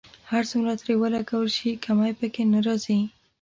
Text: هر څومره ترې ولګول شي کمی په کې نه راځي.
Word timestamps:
هر 0.31 0.43
څومره 0.51 0.73
ترې 0.81 0.93
ولګول 1.01 1.47
شي 1.57 1.69
کمی 1.85 2.11
په 2.19 2.27
کې 2.33 2.43
نه 2.53 2.59
راځي. 2.65 2.99